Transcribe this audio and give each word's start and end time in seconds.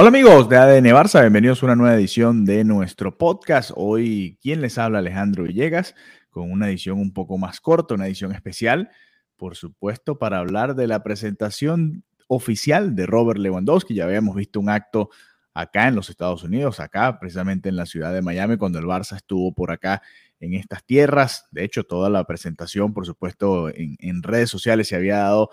Hola 0.00 0.10
amigos 0.10 0.48
de 0.48 0.56
ADN 0.56 0.94
Barça, 0.94 1.22
bienvenidos 1.22 1.60
a 1.60 1.66
una 1.66 1.74
nueva 1.74 1.96
edición 1.96 2.44
de 2.44 2.62
nuestro 2.62 3.18
podcast. 3.18 3.72
Hoy, 3.74 4.38
¿quién 4.40 4.60
les 4.60 4.78
habla? 4.78 5.00
Alejandro 5.00 5.42
Villegas, 5.42 5.96
con 6.30 6.52
una 6.52 6.68
edición 6.68 7.00
un 7.00 7.12
poco 7.12 7.36
más 7.36 7.60
corta, 7.60 7.94
una 7.94 8.06
edición 8.06 8.30
especial, 8.30 8.92
por 9.36 9.56
supuesto, 9.56 10.16
para 10.16 10.38
hablar 10.38 10.76
de 10.76 10.86
la 10.86 11.02
presentación 11.02 12.04
oficial 12.28 12.94
de 12.94 13.06
Robert 13.06 13.40
Lewandowski. 13.40 13.92
Ya 13.92 14.04
habíamos 14.04 14.36
visto 14.36 14.60
un 14.60 14.68
acto 14.68 15.10
acá 15.52 15.88
en 15.88 15.96
los 15.96 16.10
Estados 16.10 16.44
Unidos, 16.44 16.78
acá 16.78 17.18
precisamente 17.18 17.68
en 17.68 17.74
la 17.74 17.84
ciudad 17.84 18.14
de 18.14 18.22
Miami, 18.22 18.56
cuando 18.56 18.78
el 18.78 18.84
Barça 18.84 19.16
estuvo 19.16 19.52
por 19.52 19.72
acá 19.72 20.00
en 20.38 20.54
estas 20.54 20.84
tierras. 20.84 21.48
De 21.50 21.64
hecho, 21.64 21.82
toda 21.82 22.08
la 22.08 22.22
presentación, 22.22 22.94
por 22.94 23.04
supuesto, 23.04 23.68
en, 23.68 23.96
en 23.98 24.22
redes 24.22 24.48
sociales 24.48 24.86
se 24.86 24.94
había 24.94 25.16
dado 25.16 25.50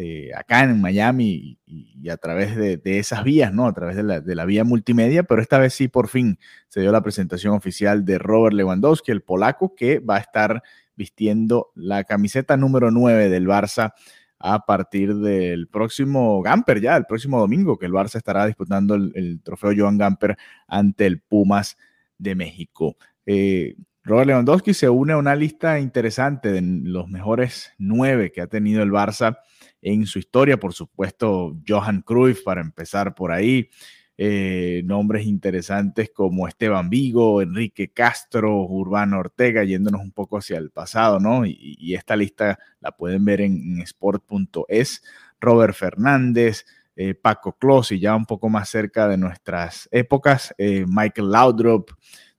eh, 0.00 0.30
acá 0.32 0.62
en 0.62 0.80
Miami 0.80 1.58
y, 1.66 2.08
a 2.08 2.16
través 2.16 2.54
de, 2.54 2.76
de, 2.76 3.00
esas 3.00 3.24
vías, 3.24 3.52
¿no? 3.52 3.66
A 3.66 3.72
través 3.72 3.96
de 3.96 4.04
la, 4.04 4.20
de 4.20 4.34
la, 4.36 4.44
vía 4.44 4.62
multimedia, 4.62 5.24
pero 5.24 5.42
esta 5.42 5.58
vez 5.58 5.74
sí 5.74 5.88
por 5.88 6.06
fin 6.06 6.38
se 6.68 6.80
dio 6.80 6.92
la 6.92 7.02
presentación 7.02 7.52
oficial 7.52 8.04
de 8.04 8.16
Robert 8.18 8.54
Lewandowski, 8.54 9.10
el 9.10 9.22
polaco, 9.22 9.74
que 9.74 9.98
va 9.98 10.14
a 10.14 10.20
estar 10.20 10.62
vistiendo 10.94 11.72
la 11.74 12.04
camiseta 12.04 12.56
número 12.56 12.92
9 12.92 13.28
del 13.28 13.48
Barça 13.48 13.92
a 14.38 14.66
partir 14.66 15.16
del 15.16 15.66
próximo 15.66 16.40
Gamper, 16.42 16.80
ya 16.80 16.96
el 16.96 17.06
próximo 17.06 17.40
domingo, 17.40 17.76
que 17.76 17.86
el 17.86 17.92
Barça 17.92 18.18
estará 18.18 18.46
disputando 18.46 18.94
el, 18.94 19.10
el 19.16 19.42
trofeo 19.42 19.72
Joan 19.76 19.98
Gamper 19.98 20.36
ante 20.68 21.06
el 21.06 21.20
Pumas 21.20 21.76
de 22.18 22.36
México. 22.36 22.96
Eh, 23.26 23.74
Robert 24.08 24.28
Lewandowski 24.28 24.72
se 24.72 24.88
une 24.88 25.12
a 25.12 25.18
una 25.18 25.36
lista 25.36 25.78
interesante 25.78 26.50
de 26.50 26.62
los 26.62 27.08
mejores 27.08 27.74
nueve 27.76 28.32
que 28.32 28.40
ha 28.40 28.46
tenido 28.46 28.82
el 28.82 28.90
Barça 28.90 29.40
en 29.82 30.06
su 30.06 30.18
historia. 30.18 30.58
Por 30.58 30.72
supuesto, 30.72 31.58
Johan 31.68 32.00
Cruyff, 32.00 32.42
para 32.42 32.62
empezar 32.62 33.14
por 33.14 33.32
ahí. 33.32 33.68
Eh, 34.16 34.80
nombres 34.86 35.26
interesantes 35.26 36.10
como 36.10 36.48
Esteban 36.48 36.88
Vigo, 36.88 37.42
Enrique 37.42 37.92
Castro, 37.92 38.62
Urbano 38.62 39.18
Ortega, 39.18 39.62
yéndonos 39.62 40.00
un 40.00 40.10
poco 40.10 40.38
hacia 40.38 40.56
el 40.56 40.70
pasado, 40.70 41.20
¿no? 41.20 41.44
Y, 41.44 41.94
esta 41.94 42.16
lista 42.16 42.58
la 42.80 42.92
pueden 42.92 43.26
ver 43.26 43.42
en, 43.42 43.78
sport.es. 43.82 45.02
Robert 45.38 45.74
Fernández, 45.74 46.64
eh, 46.96 47.14
Paco 47.14 47.56
Clos, 47.58 47.90
ya 47.90 48.16
un 48.16 48.24
poco 48.24 48.48
más 48.48 48.70
cerca 48.70 49.06
de 49.06 49.18
nuestras 49.18 49.86
épocas, 49.92 50.54
eh, 50.56 50.84
Michael 50.88 51.30
Laudrup, 51.30 51.90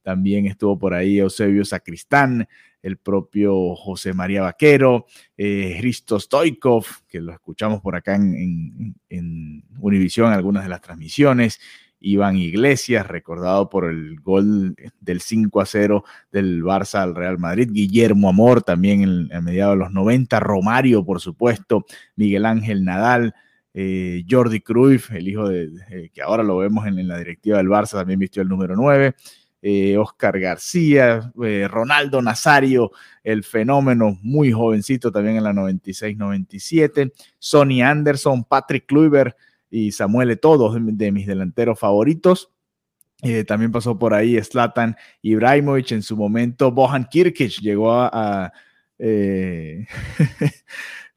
también 0.10 0.48
estuvo 0.48 0.80
por 0.80 0.96
ahí 0.96 1.20
Eusebio 1.20 1.64
Sacristán, 1.64 2.48
el 2.82 2.98
propio 2.98 3.76
José 3.76 4.12
María 4.12 4.42
Vaquero, 4.42 5.06
eh, 5.38 5.80
Stoikov, 5.94 6.84
que 7.08 7.22
lo 7.22 7.32
escuchamos 7.32 7.80
por 7.80 7.96
acá 7.96 8.16
en, 8.16 8.34
en, 8.34 8.96
en 9.08 9.64
Univisión, 9.80 10.34
algunas 10.34 10.64
de 10.64 10.70
las 10.70 10.82
transmisiones, 10.82 11.60
Iván 12.00 12.38
Iglesias, 12.38 13.06
recordado 13.06 13.70
por 13.70 13.86
el 13.86 14.20
gol 14.20 14.76
del 15.00 15.22
5 15.22 15.62
a 15.62 15.68
0 15.68 16.04
del 16.32 16.64
Barça 16.64 17.04
al 17.04 17.14
Real 17.14 17.38
Madrid, 17.38 17.70
Guillermo 17.72 18.30
Amor 18.30 18.64
también 18.64 19.30
en, 19.32 19.44
mediados 19.44 19.76
de 19.76 19.84
los 19.84 19.92
90, 19.92 20.40
Romario, 20.40 21.06
por 21.06 21.20
supuesto, 21.20 21.86
Miguel 22.16 22.48
Ángel 22.48 22.84
Nadal, 22.84 23.36
eh, 23.76 24.24
Jordi 24.28 24.62
Cruyff, 24.62 25.12
el 25.12 25.28
hijo 25.28 25.48
de, 25.48 26.10
que 26.12 26.22
ahora 26.24 26.42
lo 26.42 26.58
vemos 26.58 26.88
en, 26.88 26.98
en, 26.98 27.08
la 27.08 27.20
directiva 27.20 27.58
del 27.58 27.68
Barça, 27.68 27.92
también 27.92 28.18
vistió 28.18 28.42
el 28.42 28.50
número 28.50 28.76
9, 28.76 29.14
eh, 29.62 29.98
Oscar 29.98 30.40
García, 30.40 31.34
eh, 31.44 31.68
Ronaldo 31.70 32.22
Nazario, 32.22 32.92
el 33.22 33.44
fenómeno 33.44 34.18
muy 34.22 34.54
jovencito 34.54 35.12
también 35.12 35.36
en 35.36 35.44
la 35.44 35.52
96-97, 35.52 37.12
Sonny 37.38 37.82
Anderson, 37.82 38.46
Patrick 38.46 38.86
Kluivert 38.86 39.36
y 39.70 39.92
Samuel 39.92 40.32
Eto'o, 40.32 40.58
dos 40.58 40.78
de, 40.80 41.12
mis 41.12 41.28
delanteros 41.28 41.78
favoritos. 41.78 42.50
Eh, 43.22 43.44
también 43.44 43.74
pasó 43.74 44.00
por 44.00 44.14
ahí 44.14 44.42
Zlatan 44.42 44.96
Ibrahimovic, 45.22 45.92
en 45.92 46.04
su 46.04 46.16
momento 46.16 46.72
Bohan 46.72 47.04
Kirkic 47.04 47.60
llegó 47.60 47.92
a, 47.92 48.54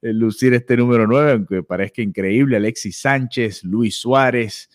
lucir 0.01 0.55
este 0.55 0.77
número 0.77 1.07
9, 1.07 1.33
aunque 1.33 1.63
parezca 1.63 2.03
increíble, 2.03 2.57
Alexis 2.57 2.99
Sánchez, 2.99 3.63
Luis 3.63 3.97
Suárez, 3.99 4.69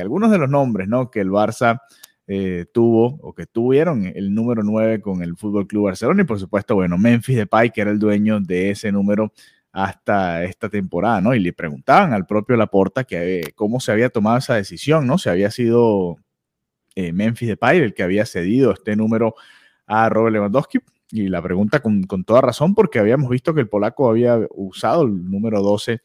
algunos 0.00 0.30
de 0.32 0.38
los 0.38 0.48
nombres 0.48 0.88
¿no? 0.88 1.10
que 1.10 1.20
el 1.20 1.30
Barça 1.30 1.80
eh, 2.26 2.64
tuvo 2.72 3.18
o 3.20 3.34
que 3.34 3.46
tuvieron 3.46 4.06
el 4.06 4.34
número 4.34 4.62
9 4.62 5.00
con 5.00 5.22
el 5.22 5.36
Fútbol 5.36 5.66
Club 5.66 5.84
Barcelona 5.84 6.22
y 6.22 6.24
por 6.24 6.38
supuesto, 6.38 6.74
bueno, 6.74 6.96
Memphis 6.96 7.36
Depay, 7.36 7.70
que 7.70 7.82
era 7.82 7.90
el 7.90 7.98
dueño 7.98 8.40
de 8.40 8.70
ese 8.70 8.90
número 8.90 9.32
hasta 9.72 10.44
esta 10.44 10.68
temporada, 10.68 11.20
¿no? 11.20 11.34
Y 11.34 11.40
le 11.40 11.52
preguntaban 11.52 12.12
al 12.12 12.26
propio 12.26 12.56
Laporta 12.56 13.04
que 13.04 13.40
eh, 13.40 13.52
cómo 13.54 13.80
se 13.80 13.92
había 13.92 14.08
tomado 14.08 14.38
esa 14.38 14.54
decisión, 14.54 15.06
¿no? 15.06 15.18
Se 15.18 15.30
había 15.30 15.50
sido 15.50 16.16
eh, 16.94 17.12
Memphis 17.12 17.48
Depay 17.48 17.78
el 17.80 17.92
que 17.92 18.04
había 18.04 18.24
cedido 18.24 18.72
este 18.72 18.96
número 18.96 19.34
a 19.86 20.08
Robert 20.08 20.32
Lewandowski 20.34 20.78
y 21.10 21.28
la 21.28 21.42
pregunta 21.42 21.80
con, 21.80 22.04
con 22.04 22.24
toda 22.24 22.40
razón 22.40 22.74
porque 22.74 23.00
habíamos 23.00 23.28
visto 23.28 23.52
que 23.52 23.60
el 23.60 23.68
polaco 23.68 24.08
había 24.08 24.38
usado 24.50 25.02
el 25.02 25.30
número 25.30 25.60
12 25.60 26.00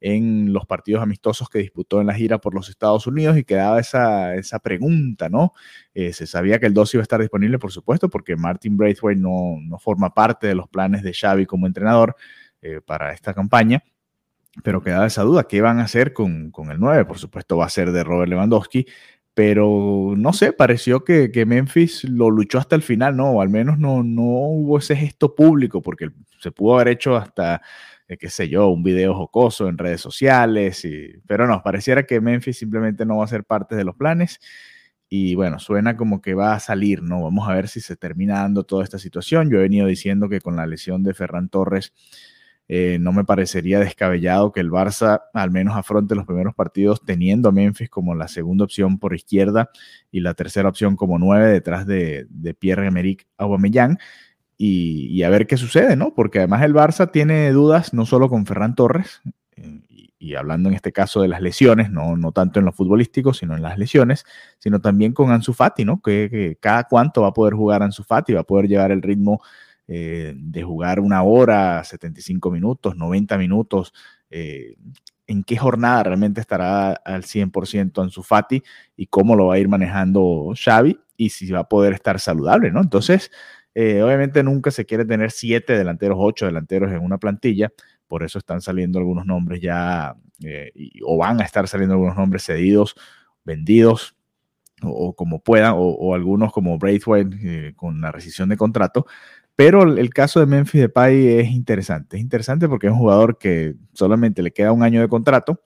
en 0.00 0.52
los 0.52 0.66
partidos 0.66 1.02
amistosos 1.02 1.48
que 1.48 1.58
disputó 1.58 2.00
en 2.00 2.06
la 2.06 2.14
gira 2.14 2.38
por 2.38 2.54
los 2.54 2.68
Estados 2.68 3.06
Unidos 3.06 3.36
y 3.36 3.44
quedaba 3.44 3.78
esa, 3.80 4.34
esa 4.34 4.58
pregunta, 4.58 5.28
¿no? 5.28 5.52
Eh, 5.94 6.12
se 6.12 6.26
sabía 6.26 6.58
que 6.58 6.66
el 6.66 6.74
2 6.74 6.94
iba 6.94 7.02
a 7.02 7.04
estar 7.04 7.20
disponible, 7.20 7.58
por 7.58 7.70
supuesto, 7.70 8.08
porque 8.08 8.36
Martin 8.36 8.76
Braithwaite 8.76 9.20
no, 9.20 9.58
no 9.60 9.78
forma 9.78 10.14
parte 10.14 10.46
de 10.46 10.54
los 10.54 10.68
planes 10.68 11.02
de 11.02 11.12
Xavi 11.12 11.44
como 11.46 11.66
entrenador 11.66 12.16
eh, 12.62 12.80
para 12.84 13.12
esta 13.12 13.34
campaña, 13.34 13.84
pero 14.64 14.82
quedaba 14.82 15.06
esa 15.06 15.22
duda, 15.22 15.44
¿qué 15.44 15.60
van 15.60 15.78
a 15.80 15.84
hacer 15.84 16.12
con, 16.12 16.50
con, 16.50 16.70
el 16.70 16.80
9? 16.80 17.04
Por 17.04 17.18
supuesto 17.18 17.58
va 17.58 17.66
a 17.66 17.70
ser 17.70 17.92
de 17.92 18.02
Robert 18.02 18.30
Lewandowski, 18.30 18.86
pero 19.34 20.14
no 20.16 20.32
sé, 20.32 20.52
pareció 20.52 21.04
que, 21.04 21.30
que 21.30 21.46
Memphis 21.46 22.04
lo 22.04 22.30
luchó 22.30 22.58
hasta 22.58 22.74
el 22.74 22.82
final, 22.82 23.16
¿no? 23.16 23.30
O 23.30 23.40
al 23.40 23.48
menos 23.48 23.78
no, 23.78 24.02
no 24.02 24.22
hubo 24.22 24.78
ese 24.78 24.96
gesto 24.96 25.34
público, 25.34 25.82
porque 25.82 26.10
se 26.38 26.50
pudo 26.50 26.74
haber 26.74 26.88
hecho 26.88 27.16
hasta 27.16 27.62
eh, 28.10 28.18
qué 28.18 28.28
sé 28.28 28.48
yo, 28.48 28.68
un 28.68 28.82
video 28.82 29.14
jocoso 29.14 29.68
en 29.68 29.78
redes 29.78 30.00
sociales, 30.00 30.84
pero 31.28 31.46
no, 31.46 31.62
pareciera 31.62 32.02
que 32.02 32.20
Memphis 32.20 32.58
simplemente 32.58 33.06
no 33.06 33.18
va 33.18 33.24
a 33.24 33.28
ser 33.28 33.44
parte 33.44 33.76
de 33.76 33.84
los 33.84 33.94
planes. 33.94 34.40
Y 35.08 35.36
bueno, 35.36 35.60
suena 35.60 35.96
como 35.96 36.20
que 36.20 36.34
va 36.34 36.54
a 36.54 36.60
salir, 36.60 37.02
¿no? 37.02 37.22
Vamos 37.22 37.48
a 37.48 37.54
ver 37.54 37.68
si 37.68 37.80
se 37.80 37.96
termina 37.96 38.40
dando 38.40 38.64
toda 38.64 38.82
esta 38.82 38.98
situación. 38.98 39.48
Yo 39.48 39.58
he 39.58 39.62
venido 39.62 39.86
diciendo 39.86 40.28
que 40.28 40.40
con 40.40 40.56
la 40.56 40.66
lesión 40.66 41.04
de 41.04 41.14
Ferran 41.14 41.48
Torres 41.48 41.92
eh, 42.66 42.98
no 43.00 43.12
me 43.12 43.24
parecería 43.24 43.78
descabellado 43.78 44.50
que 44.50 44.60
el 44.60 44.70
Barça 44.70 45.22
al 45.32 45.52
menos 45.52 45.76
afronte 45.76 46.16
los 46.16 46.26
primeros 46.26 46.54
partidos 46.54 47.04
teniendo 47.04 47.48
a 47.48 47.52
Memphis 47.52 47.90
como 47.90 48.16
la 48.16 48.26
segunda 48.26 48.64
opción 48.64 48.98
por 48.98 49.14
izquierda 49.14 49.70
y 50.10 50.20
la 50.20 50.34
tercera 50.34 50.68
opción 50.68 50.96
como 50.96 51.18
nueve 51.18 51.48
detrás 51.48 51.86
de, 51.86 52.26
de 52.28 52.54
Pierre-Emerick 52.54 53.28
Aubameyang 53.36 53.98
y, 54.62 55.22
a 55.22 55.30
ver 55.30 55.46
qué 55.46 55.56
sucede, 55.56 55.96
¿no? 55.96 56.12
Porque 56.12 56.38
además 56.38 56.62
el 56.62 56.74
Barça 56.74 57.10
tiene 57.10 57.50
dudas 57.50 57.94
no 57.94 58.04
solo 58.04 58.28
con 58.28 58.44
Ferran 58.44 58.74
Torres, 58.74 59.22
y, 60.18 60.34
hablando 60.34 60.68
en 60.68 60.74
este 60.74 60.92
caso 60.92 61.22
de 61.22 61.28
las 61.28 61.40
lesiones, 61.40 61.90
no, 61.90 62.18
no 62.18 62.32
tanto 62.32 62.58
en 62.58 62.66
lo 62.66 62.72
futbolístico, 62.72 63.32
sino 63.32 63.56
en 63.56 63.62
las 63.62 63.78
lesiones, 63.78 64.26
sino 64.58 64.78
también 64.78 65.14
con 65.14 65.30
Ansu 65.30 65.54
Fati, 65.54 65.86
¿no? 65.86 66.02
Que, 66.02 66.28
que 66.30 66.58
cada 66.60 66.84
cuánto 66.84 67.22
va 67.22 67.28
a 67.28 67.32
poder 67.32 67.54
jugar 67.54 67.82
Ansu 67.82 68.04
Fati, 68.04 68.34
va 68.34 68.40
a 68.40 68.44
poder 68.44 68.68
llevar 68.68 68.90
el 68.92 69.00
ritmo 69.00 69.40
eh, 69.88 70.34
de 70.36 70.62
jugar 70.62 71.00
una 71.00 71.22
hora, 71.22 71.82
75 71.82 72.50
minutos, 72.50 72.96
90 72.96 73.38
minutos, 73.38 73.94
eh, 74.28 74.76
en 75.26 75.42
qué 75.42 75.56
jornada 75.56 76.02
realmente 76.02 76.42
estará 76.42 76.92
al 76.92 77.22
100% 77.22 78.02
Ansu 78.02 78.22
Fati 78.22 78.62
y 78.94 79.06
cómo 79.06 79.36
lo 79.36 79.46
va 79.46 79.54
a 79.54 79.58
ir 79.58 79.68
manejando 79.68 80.52
Xavi 80.54 81.00
y 81.16 81.30
si 81.30 81.50
va 81.50 81.60
a 81.60 81.68
poder 81.68 81.94
estar 81.94 82.20
saludable, 82.20 82.70
¿no? 82.70 82.82
Entonces, 82.82 83.30
eh, 83.74 84.02
obviamente 84.02 84.42
nunca 84.42 84.70
se 84.70 84.86
quiere 84.86 85.04
tener 85.04 85.30
siete 85.30 85.76
delanteros, 85.76 86.18
ocho 86.20 86.46
delanteros 86.46 86.90
en 86.92 87.00
una 87.00 87.18
plantilla, 87.18 87.72
por 88.08 88.22
eso 88.24 88.38
están 88.38 88.60
saliendo 88.60 88.98
algunos 88.98 89.26
nombres 89.26 89.60
ya, 89.60 90.16
eh, 90.44 90.72
o 91.04 91.16
van 91.16 91.40
a 91.40 91.44
estar 91.44 91.68
saliendo 91.68 91.94
algunos 91.94 92.16
nombres 92.16 92.44
cedidos, 92.44 92.94
vendidos, 93.44 94.16
o, 94.82 95.14
como 95.14 95.40
puedan, 95.40 95.74
o, 95.76 96.14
algunos 96.14 96.52
como 96.52 96.78
Braithwaite 96.78 97.36
eh, 97.42 97.72
con 97.76 98.00
la 98.00 98.12
rescisión 98.12 98.48
de 98.48 98.56
contrato. 98.56 99.06
Pero 99.54 99.82
el 99.82 100.10
caso 100.10 100.40
de 100.40 100.46
Memphis 100.46 100.80
Depay 100.80 101.38
es 101.38 101.50
interesante. 101.50 102.16
Es 102.16 102.22
interesante 102.22 102.68
porque 102.68 102.86
es 102.86 102.92
un 102.92 102.98
jugador 102.98 103.36
que 103.38 103.74
solamente 103.92 104.42
le 104.42 104.52
queda 104.52 104.72
un 104.72 104.82
año 104.82 105.02
de 105.02 105.08
contrato 105.08 105.60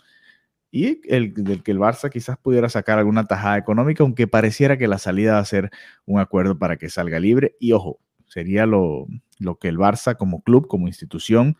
y 0.74 1.00
el, 1.04 1.32
del 1.34 1.62
que 1.62 1.70
el 1.70 1.78
Barça 1.78 2.10
quizás 2.10 2.36
pudiera 2.36 2.68
sacar 2.68 2.98
alguna 2.98 3.28
tajada 3.28 3.56
económica, 3.56 4.02
aunque 4.02 4.26
pareciera 4.26 4.76
que 4.76 4.88
la 4.88 4.98
salida 4.98 5.34
va 5.34 5.38
a 5.38 5.44
ser 5.44 5.70
un 6.04 6.18
acuerdo 6.18 6.58
para 6.58 6.76
que 6.76 6.90
salga 6.90 7.20
libre. 7.20 7.54
Y 7.60 7.70
ojo, 7.70 8.00
sería 8.26 8.66
lo, 8.66 9.06
lo 9.38 9.56
que 9.60 9.68
el 9.68 9.78
Barça 9.78 10.16
como 10.16 10.42
club, 10.42 10.66
como 10.66 10.88
institución, 10.88 11.56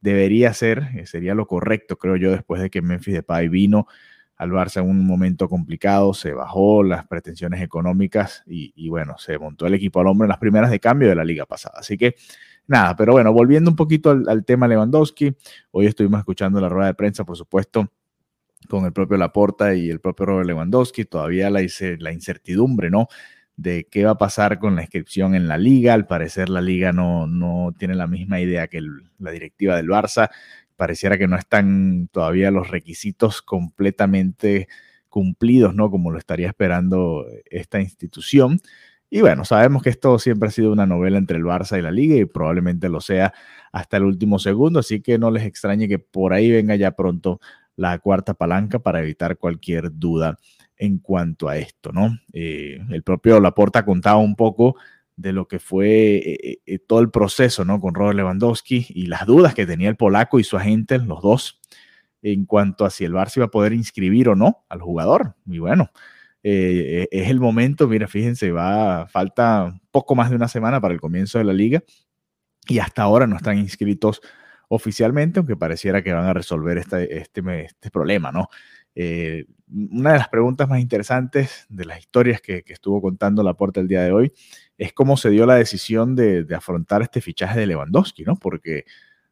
debería 0.00 0.48
hacer, 0.48 0.88
eh, 0.94 1.04
sería 1.04 1.34
lo 1.34 1.46
correcto, 1.46 1.98
creo 1.98 2.16
yo, 2.16 2.30
después 2.30 2.62
de 2.62 2.70
que 2.70 2.80
Memphis 2.80 3.12
Depay 3.12 3.48
vino 3.48 3.86
al 4.34 4.50
Barça 4.50 4.80
en 4.80 4.88
un 4.88 5.06
momento 5.06 5.46
complicado, 5.46 6.14
se 6.14 6.32
bajó 6.32 6.82
las 6.82 7.06
pretensiones 7.06 7.60
económicas 7.60 8.44
y, 8.46 8.88
bueno, 8.88 9.18
se 9.18 9.38
montó 9.38 9.66
el 9.66 9.74
equipo 9.74 10.00
al 10.00 10.06
hombre 10.06 10.24
en 10.24 10.30
las 10.30 10.38
primeras 10.38 10.70
de 10.70 10.80
cambio 10.80 11.10
de 11.10 11.16
la 11.16 11.24
liga 11.24 11.44
pasada. 11.44 11.80
Así 11.80 11.98
que 11.98 12.14
nada, 12.66 12.96
pero 12.96 13.12
bueno, 13.12 13.30
volviendo 13.30 13.70
un 13.70 13.76
poquito 13.76 14.10
al, 14.10 14.42
tema 14.46 14.66
Lewandowski, 14.66 15.36
hoy 15.70 15.84
estuvimos 15.84 16.20
escuchando 16.20 16.62
la 16.62 16.70
rueda 16.70 16.86
de 16.86 16.94
prensa, 16.94 17.24
por 17.24 17.36
supuesto, 17.36 17.90
con 18.68 18.84
el 18.84 18.92
propio 18.92 19.16
Laporta 19.16 19.74
y 19.74 19.90
el 19.90 20.00
propio 20.00 20.26
Robert 20.26 20.46
Lewandowski, 20.48 21.04
todavía 21.04 21.50
la, 21.50 21.60
la 21.98 22.12
incertidumbre, 22.12 22.90
¿no? 22.90 23.08
de 23.56 23.86
qué 23.90 24.04
va 24.04 24.12
a 24.12 24.18
pasar 24.18 24.58
con 24.58 24.74
la 24.74 24.82
inscripción 24.82 25.34
en 25.34 25.48
la 25.48 25.58
liga. 25.58 25.94
Al 25.94 26.06
parecer 26.06 26.48
la 26.48 26.60
liga 26.60 26.92
no, 26.92 27.26
no 27.26 27.72
tiene 27.78 27.94
la 27.94 28.06
misma 28.06 28.40
idea 28.40 28.68
que 28.68 28.82
la 29.18 29.30
directiva 29.30 29.76
del 29.76 29.88
Barça 29.88 30.30
pareciera 30.76 31.16
que 31.18 31.28
no 31.28 31.36
están 31.36 32.08
todavía 32.10 32.50
los 32.50 32.68
requisitos 32.68 33.42
completamente 33.42 34.68
cumplidos, 35.08 35.74
¿no? 35.74 35.90
Como 35.90 36.10
lo 36.10 36.18
estaría 36.18 36.48
esperando 36.48 37.26
esta 37.46 37.80
institución. 37.80 38.60
Y 39.08 39.20
bueno, 39.20 39.44
sabemos 39.44 39.82
que 39.84 39.90
esto 39.90 40.18
siempre 40.18 40.48
ha 40.48 40.52
sido 40.52 40.72
una 40.72 40.86
novela 40.86 41.18
entre 41.18 41.36
el 41.36 41.44
Barça 41.44 41.78
y 41.78 41.82
la 41.82 41.92
liga 41.92 42.16
y 42.16 42.24
probablemente 42.24 42.88
lo 42.88 43.00
sea 43.00 43.32
hasta 43.70 43.98
el 43.98 44.02
último 44.04 44.40
segundo, 44.40 44.80
así 44.80 45.00
que 45.00 45.18
no 45.18 45.30
les 45.30 45.44
extrañe 45.44 45.86
que 45.86 46.00
por 46.00 46.32
ahí 46.32 46.50
venga 46.50 46.74
ya 46.74 46.92
pronto 46.92 47.40
la 47.76 47.98
cuarta 47.98 48.34
palanca 48.34 48.78
para 48.78 49.00
evitar 49.00 49.36
cualquier 49.38 49.90
duda 49.92 50.38
en 50.76 50.98
cuanto 50.98 51.48
a 51.48 51.56
esto, 51.56 51.92
¿no? 51.92 52.18
Eh, 52.32 52.78
el 52.90 53.02
propio 53.02 53.40
Laporta 53.40 53.84
contaba 53.84 54.18
un 54.18 54.36
poco 54.36 54.76
de 55.16 55.32
lo 55.32 55.46
que 55.46 55.58
fue 55.58 56.16
eh, 56.16 56.58
eh, 56.66 56.78
todo 56.80 56.98
el 57.00 57.10
proceso 57.10 57.64
¿no? 57.64 57.80
con 57.80 57.94
Robert 57.94 58.16
Lewandowski 58.16 58.86
y 58.88 59.06
las 59.06 59.26
dudas 59.26 59.54
que 59.54 59.64
tenía 59.64 59.88
el 59.88 59.96
polaco 59.96 60.40
y 60.40 60.44
su 60.44 60.56
agente, 60.56 60.98
los 60.98 61.22
dos, 61.22 61.60
en 62.22 62.46
cuanto 62.46 62.84
a 62.84 62.90
si 62.90 63.04
el 63.04 63.12
Barça 63.12 63.36
iba 63.36 63.46
a 63.46 63.50
poder 63.50 63.74
inscribir 63.74 64.28
o 64.28 64.34
no 64.34 64.64
al 64.68 64.80
jugador. 64.80 65.36
Y 65.46 65.58
bueno, 65.58 65.90
es 66.42 67.28
el 67.30 67.38
momento, 67.38 67.86
mira, 67.86 68.08
fíjense, 68.08 68.50
va, 68.50 69.06
falta 69.06 69.78
poco 69.90 70.14
más 70.14 70.30
de 70.30 70.36
una 70.36 70.48
semana 70.48 70.80
para 70.80 70.94
el 70.94 71.00
comienzo 71.00 71.38
de 71.38 71.44
la 71.44 71.52
liga 71.52 71.82
y 72.66 72.78
hasta 72.78 73.02
ahora 73.02 73.26
no 73.26 73.36
están 73.36 73.58
inscritos 73.58 74.20
oficialmente, 74.68 75.38
aunque 75.38 75.56
pareciera 75.56 76.02
que 76.02 76.12
van 76.12 76.26
a 76.26 76.34
resolver 76.34 76.78
este, 76.78 77.18
este, 77.18 77.64
este 77.64 77.90
problema, 77.90 78.32
¿no? 78.32 78.48
una 79.70 80.12
de 80.12 80.18
las 80.18 80.28
preguntas 80.28 80.68
más 80.68 80.80
interesantes 80.80 81.66
de 81.68 81.84
las 81.84 81.98
historias 81.98 82.40
que, 82.40 82.62
estuvo 82.66 83.02
contando 83.02 83.42
Laporta 83.42 83.80
el 83.80 83.88
día 83.88 84.02
de 84.02 84.12
hoy 84.12 84.32
es 84.78 84.92
cómo 84.92 85.16
se 85.16 85.30
dio 85.30 85.46
la 85.46 85.56
decisión 85.56 86.14
de, 86.14 86.46
afrontar 86.54 87.02
este 87.02 87.20
fichaje 87.20 87.58
de 87.58 87.66
Lewandowski, 87.66 88.24
¿no? 88.24 88.36
Porque 88.36 88.84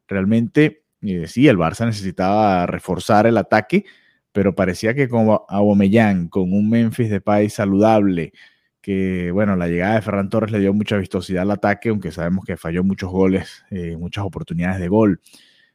realmente, 0.08 0.84
eh, 1.02 1.26
sí, 1.26 1.48
el 1.48 1.58
Barça 1.58 1.86
necesitaba 1.86 2.66
reforzar 2.66 3.26
el 3.26 3.36
ataque, 3.36 3.84
pero 4.32 4.54
parecía 4.54 4.94
que 4.94 5.08
como 5.08 5.44
Aubameyang, 5.48 6.28
con 6.28 6.52
un 6.52 6.68
Memphis 6.70 7.10
de 7.10 7.20
país 7.20 7.54
saludable, 7.54 8.32
que, 8.82 9.30
bueno, 9.30 9.56
la 9.56 9.68
llegada 9.68 9.94
de 9.94 10.02
Ferran 10.02 10.28
Torres 10.28 10.52
le 10.52 10.60
dio 10.60 10.74
mucha 10.74 10.98
vistosidad 10.98 11.42
al 11.42 11.52
ataque, 11.52 11.88
aunque 11.88 12.10
sabemos 12.10 12.44
que 12.44 12.56
falló 12.56 12.84
muchos 12.84 13.10
goles, 13.10 13.64
eh, 13.70 13.96
muchas 13.96 14.24
oportunidades 14.24 14.80
de 14.80 14.88
gol. 14.88 15.20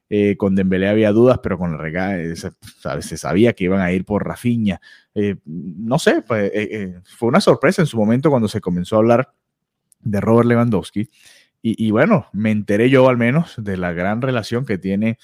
Eh, 0.10 0.38
con 0.38 0.56
Dembélé 0.56 0.88
había 0.88 1.12
dudas, 1.12 1.40
pero 1.42 1.58
con 1.58 1.74
el 1.74 1.80
regalo 1.80 2.36
se, 2.36 3.18
sabía 3.18 3.54
que 3.54 3.66
iban 3.66 3.82
a 3.82 3.92
ir 3.92 4.06
por 4.06 4.26
Rafinha. 4.26 4.80
no 5.46 6.00
sé, 6.00 6.22
pues, 6.22 6.52
fue 7.06 7.30
una 7.30 7.42
sorpresa 7.42 7.82
en 7.82 7.88
su 7.88 7.98
momento 7.98 8.30
cuando 8.30 8.48
se 8.48 8.62
comenzó 8.62 8.96
a 8.96 9.00
hablar 9.00 9.34
de 10.02 10.22
Robert 10.22 10.48
Lewandowski. 10.48 11.10
Y, 11.62 11.92
bueno, 11.92 12.28
me 12.32 12.52
enteré 12.52 12.90
yo 12.90 13.10
al 13.10 13.18
menos 13.18 13.56
de 13.58 13.76
la 13.76 13.92
gran 13.92 14.22
relación 14.22 14.66
que 14.66 14.78
tiene 14.78 15.18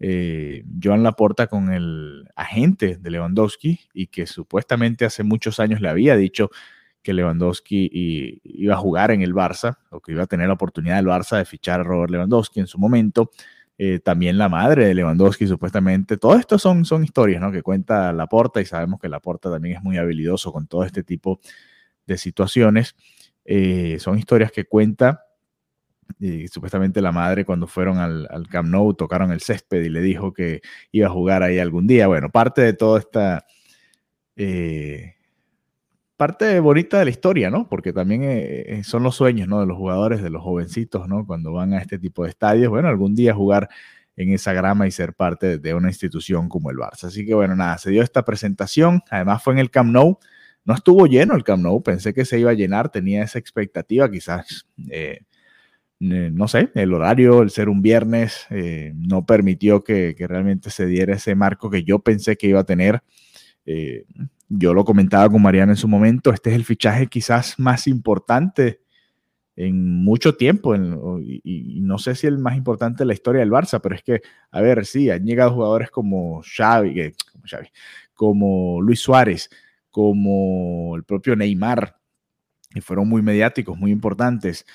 eh, 0.00 0.64
Joan 0.82 1.04
Laporta 1.04 1.46
con 1.46 1.72
el 1.72 2.28
agente 2.34 2.96
de 2.96 3.10
Lewandowski 3.10 3.80
y 3.92 4.08
que 4.08 4.26
supuestamente 4.26 5.04
hace 5.04 5.22
muchos 5.22 5.60
años 5.60 5.80
le 5.80 5.88
había 5.88 6.16
dicho 6.16 6.50
que 7.04 7.12
Lewandowski 7.12 7.90
iba 8.42 8.74
a 8.74 8.78
jugar 8.78 9.10
en 9.10 9.20
el 9.20 9.34
Barça 9.34 9.76
o 9.90 10.00
que 10.00 10.12
iba 10.12 10.24
a 10.24 10.26
tener 10.26 10.48
la 10.48 10.54
oportunidad 10.54 10.96
del 10.96 11.06
Barça 11.06 11.36
de 11.36 11.44
fichar 11.44 11.80
a 11.80 11.84
Robert 11.84 12.10
Lewandowski 12.10 12.60
en 12.60 12.66
su 12.66 12.78
momento. 12.78 13.30
Eh, 13.76 13.98
también 13.98 14.38
la 14.38 14.48
madre 14.48 14.86
de 14.86 14.94
Lewandowski, 14.94 15.46
supuestamente. 15.46 16.16
Todo 16.16 16.36
esto 16.36 16.58
son, 16.58 16.84
son 16.84 17.04
historias 17.04 17.42
¿no? 17.42 17.52
que 17.52 17.62
cuenta 17.62 18.12
Laporta 18.12 18.60
y 18.60 18.64
sabemos 18.64 18.98
que 18.98 19.08
Laporta 19.08 19.50
también 19.50 19.76
es 19.76 19.82
muy 19.82 19.98
habilidoso 19.98 20.50
con 20.50 20.66
todo 20.66 20.84
este 20.84 21.02
tipo 21.02 21.40
de 22.06 22.16
situaciones. 22.16 22.96
Eh, 23.44 23.98
son 24.00 24.18
historias 24.18 24.50
que 24.50 24.64
cuenta. 24.64 25.26
Y 26.18 26.48
supuestamente 26.48 27.02
la 27.02 27.12
madre 27.12 27.44
cuando 27.44 27.66
fueron 27.66 27.98
al, 27.98 28.48
Camp 28.48 28.68
Nou 28.68 28.94
tocaron 28.94 29.30
el 29.30 29.40
césped 29.40 29.82
y 29.82 29.90
le 29.90 30.00
dijo 30.00 30.32
que 30.32 30.62
iba 30.90 31.08
a 31.08 31.10
jugar 31.10 31.42
ahí 31.42 31.58
algún 31.58 31.86
día. 31.86 32.06
Bueno, 32.06 32.30
parte 32.30 32.62
de 32.62 32.72
toda 32.72 33.00
esta... 33.00 33.44
Eh, 34.36 35.13
parte 36.16 36.60
bonita 36.60 36.98
de 36.98 37.04
la 37.06 37.10
historia, 37.10 37.50
¿no? 37.50 37.68
Porque 37.68 37.92
también 37.92 38.22
eh, 38.24 38.82
son 38.84 39.02
los 39.02 39.16
sueños, 39.16 39.48
¿no? 39.48 39.60
De 39.60 39.66
los 39.66 39.76
jugadores, 39.76 40.22
de 40.22 40.30
los 40.30 40.42
jovencitos, 40.42 41.08
¿no? 41.08 41.26
Cuando 41.26 41.52
van 41.52 41.74
a 41.74 41.78
este 41.78 41.98
tipo 41.98 42.24
de 42.24 42.30
estadios, 42.30 42.70
bueno, 42.70 42.88
algún 42.88 43.14
día 43.14 43.34
jugar 43.34 43.68
en 44.16 44.32
esa 44.32 44.52
grama 44.52 44.86
y 44.86 44.90
ser 44.90 45.14
parte 45.14 45.58
de 45.58 45.74
una 45.74 45.88
institución 45.88 46.48
como 46.48 46.70
el 46.70 46.76
Barça. 46.76 47.04
Así 47.04 47.26
que 47.26 47.34
bueno, 47.34 47.56
nada, 47.56 47.78
se 47.78 47.90
dio 47.90 48.02
esta 48.02 48.24
presentación, 48.24 49.02
además 49.10 49.42
fue 49.42 49.54
en 49.54 49.58
el 49.58 49.70
Camp 49.70 49.90
Nou, 49.90 50.18
no 50.64 50.74
estuvo 50.74 51.06
lleno 51.06 51.34
el 51.34 51.44
Camp 51.44 51.62
Nou, 51.62 51.82
pensé 51.82 52.14
que 52.14 52.24
se 52.24 52.38
iba 52.38 52.50
a 52.50 52.54
llenar, 52.54 52.90
tenía 52.90 53.22
esa 53.24 53.38
expectativa, 53.38 54.10
quizás, 54.10 54.66
eh, 54.90 55.20
no 56.00 56.48
sé, 56.48 56.70
el 56.74 56.92
horario, 56.92 57.42
el 57.42 57.50
ser 57.50 57.68
un 57.68 57.82
viernes, 57.82 58.46
eh, 58.50 58.92
no 58.94 59.26
permitió 59.26 59.82
que, 59.84 60.14
realmente 60.18 60.70
se 60.70 60.86
diera 60.86 61.14
ese 61.14 61.34
marco 61.34 61.70
que 61.70 61.82
yo 61.84 62.00
pensé 62.00 62.36
que 62.36 62.48
iba 62.48 62.60
a 62.60 62.64
tener. 62.64 63.02
Eh, 63.66 64.04
yo 64.48 64.74
lo 64.74 64.84
comentaba 64.84 65.28
con 65.28 65.42
Mariano 65.42 65.72
en 65.72 65.76
su 65.76 65.88
momento, 65.88 66.32
este 66.32 66.50
es 66.50 66.56
el 66.56 66.64
fichaje 66.64 67.06
quizás 67.06 67.58
más 67.58 67.86
importante 67.86 68.80
en 69.56 70.02
mucho 70.02 70.34
tiempo, 70.36 70.74
y, 70.74 71.80
no 71.80 71.98
sé 71.98 72.16
si 72.16 72.26
el 72.26 72.38
más 72.38 72.56
importante 72.56 72.98
de 72.98 73.06
la 73.06 73.14
historia 73.14 73.40
del 73.40 73.52
Barça, 73.52 73.80
pero 73.80 73.94
es 73.94 74.02
que, 74.02 74.20
a 74.50 74.60
ver, 74.60 74.84
sí, 74.84 75.10
han 75.10 75.24
llegado 75.24 75.54
jugadores 75.54 75.90
como 75.90 76.42
Xavi, 76.42 77.12
como, 77.32 77.44
Xavi, 77.46 77.68
como 78.14 78.82
Luis 78.82 79.00
Suárez, 79.00 79.50
como 79.90 80.96
el 80.96 81.04
propio 81.04 81.36
Neymar, 81.36 81.98
y 82.74 82.80
fueron 82.80 83.08
muy 83.08 83.22
mediáticos, 83.22 83.78
muy 83.78 83.92
importantes. 83.92 84.66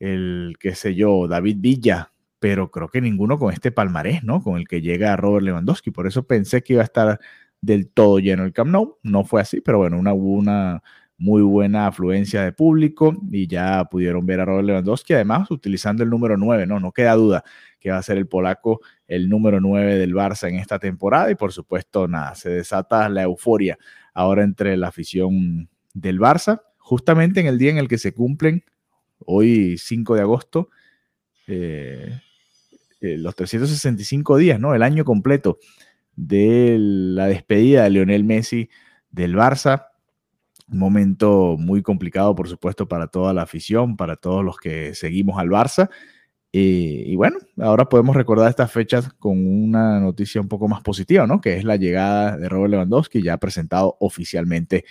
El, 0.00 0.56
qué 0.58 0.74
sé 0.74 0.94
yo, 0.96 1.28
David 1.28 1.58
Villa, 1.60 2.10
pero 2.40 2.70
creo 2.70 2.88
que 2.88 3.00
ninguno 3.00 3.38
con 3.38 3.52
este 3.52 3.70
palmarés, 3.70 4.24
¿no? 4.24 4.42
Con 4.42 4.58
el 4.58 4.66
que 4.66 4.80
llega 4.80 5.16
Robert 5.16 5.44
Lewandowski. 5.44 5.92
Por 5.92 6.06
eso 6.06 6.26
pensé 6.26 6.62
que 6.62 6.74
iba 6.74 6.82
a 6.82 6.84
estar 6.84 7.20
del 7.64 7.88
todo 7.88 8.18
lleno 8.18 8.44
el 8.44 8.52
Camp 8.52 8.70
Nou. 8.70 8.98
No 9.02 9.24
fue 9.24 9.40
así, 9.40 9.60
pero 9.60 9.78
bueno, 9.78 9.98
una, 9.98 10.12
una 10.12 10.82
muy 11.16 11.42
buena 11.42 11.86
afluencia 11.86 12.42
de 12.42 12.52
público 12.52 13.16
y 13.30 13.46
ya 13.46 13.84
pudieron 13.84 14.26
ver 14.26 14.40
a 14.40 14.44
Robert 14.44 14.66
Lewandowski, 14.66 15.14
además 15.14 15.50
utilizando 15.50 16.02
el 16.02 16.10
número 16.10 16.36
9, 16.36 16.66
¿no? 16.66 16.80
No 16.80 16.92
queda 16.92 17.14
duda 17.14 17.44
que 17.78 17.90
va 17.90 17.98
a 17.98 18.02
ser 18.02 18.18
el 18.18 18.26
polaco 18.26 18.80
el 19.06 19.28
número 19.28 19.60
9 19.60 19.96
del 19.96 20.14
Barça 20.14 20.48
en 20.48 20.56
esta 20.56 20.78
temporada 20.78 21.30
y 21.30 21.34
por 21.34 21.52
supuesto, 21.52 22.08
nada, 22.08 22.34
se 22.34 22.50
desata 22.50 23.08
la 23.08 23.22
euforia 23.22 23.78
ahora 24.12 24.42
entre 24.42 24.76
la 24.76 24.88
afición 24.88 25.68
del 25.92 26.18
Barça, 26.18 26.62
justamente 26.78 27.40
en 27.40 27.46
el 27.46 27.58
día 27.58 27.70
en 27.70 27.78
el 27.78 27.88
que 27.88 27.98
se 27.98 28.12
cumplen, 28.12 28.64
hoy 29.18 29.78
5 29.78 30.14
de 30.16 30.20
agosto, 30.20 30.70
eh, 31.46 32.20
eh, 33.00 33.18
los 33.18 33.34
365 33.36 34.36
días, 34.38 34.58
¿no? 34.58 34.74
El 34.74 34.82
año 34.82 35.04
completo 35.04 35.58
de 36.16 36.76
la 36.78 37.26
despedida 37.26 37.84
de 37.84 37.90
Lionel 37.90 38.24
Messi 38.24 38.68
del 39.10 39.34
Barça. 39.36 39.86
Un 40.70 40.78
momento 40.78 41.56
muy 41.58 41.82
complicado, 41.82 42.34
por 42.34 42.48
supuesto, 42.48 42.88
para 42.88 43.08
toda 43.08 43.32
la 43.34 43.42
afición, 43.42 43.96
para 43.96 44.16
todos 44.16 44.44
los 44.44 44.56
que 44.56 44.94
seguimos 44.94 45.38
al 45.38 45.48
Barça. 45.48 45.90
Eh, 46.52 47.04
y 47.06 47.16
bueno, 47.16 47.38
ahora 47.58 47.88
podemos 47.88 48.14
recordar 48.14 48.48
estas 48.48 48.70
fechas 48.70 49.12
con 49.14 49.44
una 49.44 49.98
noticia 49.98 50.40
un 50.40 50.48
poco 50.48 50.68
más 50.68 50.82
positiva, 50.82 51.26
¿no? 51.26 51.40
Que 51.40 51.56
es 51.56 51.64
la 51.64 51.76
llegada 51.76 52.36
de 52.36 52.48
Robert 52.48 52.70
Lewandowski, 52.70 53.22
ya 53.22 53.38
presentado 53.38 53.96
oficialmente 54.00 54.84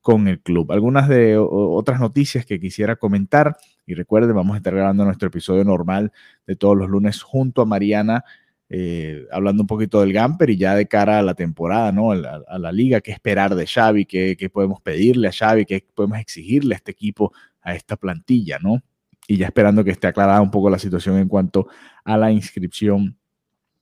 con 0.00 0.28
el 0.28 0.40
club. 0.40 0.72
Algunas 0.72 1.08
de 1.08 1.38
otras 1.38 2.00
noticias 2.00 2.44
que 2.44 2.60
quisiera 2.60 2.96
comentar. 2.96 3.56
Y 3.86 3.94
recuerden, 3.94 4.34
vamos 4.34 4.54
a 4.54 4.56
estar 4.58 4.74
grabando 4.74 5.04
nuestro 5.04 5.28
episodio 5.28 5.64
normal 5.64 6.12
de 6.46 6.56
todos 6.56 6.76
los 6.76 6.90
lunes 6.90 7.22
junto 7.22 7.62
a 7.62 7.64
Mariana 7.64 8.24
eh, 8.68 9.26
hablando 9.30 9.62
un 9.62 9.66
poquito 9.66 10.00
del 10.00 10.12
Gamper 10.12 10.50
y 10.50 10.56
ya 10.56 10.74
de 10.74 10.86
cara 10.86 11.18
a 11.18 11.22
la 11.22 11.34
temporada, 11.34 11.92
¿no? 11.92 12.12
A 12.12 12.58
la, 12.58 12.72
liga, 12.72 13.00
qué 13.00 13.12
esperar 13.12 13.54
de 13.54 13.66
Xavi, 13.66 14.06
qué, 14.06 14.36
qué, 14.38 14.50
podemos 14.50 14.80
pedirle 14.80 15.28
a 15.28 15.32
Xavi, 15.32 15.66
qué 15.66 15.84
podemos 15.94 16.18
exigirle 16.18 16.74
a 16.74 16.78
este 16.78 16.92
equipo, 16.92 17.32
a 17.62 17.74
esta 17.74 17.96
plantilla, 17.96 18.58
¿no? 18.58 18.82
Y 19.26 19.36
ya 19.36 19.46
esperando 19.46 19.84
que 19.84 19.90
esté 19.90 20.06
aclarada 20.06 20.40
un 20.40 20.50
poco 20.50 20.70
la 20.70 20.78
situación 20.78 21.18
en 21.18 21.28
cuanto 21.28 21.68
a 22.04 22.16
la 22.16 22.30
inscripción 22.32 23.16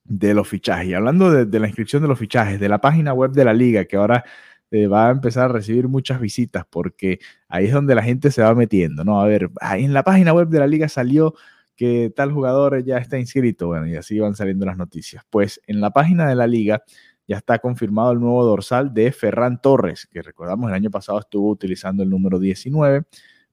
de 0.05 0.35
los 0.35 0.49
fichajes. 0.49 0.89
Y 0.89 0.95
hablando 0.95 1.31
de, 1.45 1.61
la 1.61 1.67
inscripción 1.67 2.03
de 2.03 2.09
los 2.09 2.19
fichajes, 2.19 2.61
de 2.61 2.69
la 2.69 2.81
página 2.81 3.13
web 3.13 3.33
de 3.33 3.45
la 3.45 3.55
liga, 3.55 3.85
que 3.85 3.97
ahora 3.97 4.25
eh, 4.71 4.87
va 4.87 5.09
a 5.09 5.11
empezar 5.11 5.45
a 5.51 5.53
recibir 5.53 5.89
muchas 5.89 6.21
visitas, 6.21 6.65
porque 6.69 7.19
ahí 7.49 7.67
es 7.67 7.73
donde 7.73 7.95
la 7.95 8.03
gente 8.03 8.31
se 8.31 8.43
va 8.43 8.55
metiendo, 8.55 9.05
¿no? 9.05 9.21
A 9.21 9.27
ver, 9.27 9.51
en 9.75 9.93
la 9.93 10.03
página 10.03 10.33
web 10.33 10.49
de 10.49 10.59
la 10.59 10.67
liga 10.67 10.89
salió 10.89 11.35
que 11.77 12.13
tal 12.15 12.33
jugador 12.33 12.85
ya 12.85 12.99
está 12.99 13.19
inscrito, 13.19 13.69
bueno, 13.69 13.87
y 13.87 13.97
así 13.97 14.19
van 14.19 14.35
saliendo 14.35 14.67
las 14.67 14.77
noticias. 14.77 15.25
Pues 15.31 15.61
en 15.67 15.81
la 15.81 15.91
página 15.91 16.29
de 16.29 16.35
la 16.35 16.47
liga 16.47 16.83
ya 17.27 17.37
está 17.37 17.59
confirmado 17.59 18.13
el 18.13 18.21
nuevo 18.21 18.45
dorsal 18.45 18.93
de 18.93 19.13
Ferran 19.13 19.61
Torres, 19.61 20.07
que 20.07 20.23
recordamos 20.23 20.69
el 20.69 20.75
año 20.75 20.91
pasado 20.91 21.19
estuvo 21.19 21.51
utilizando 21.51 22.03
el 22.03 22.11
número 22.11 22.39
19, 22.39 23.05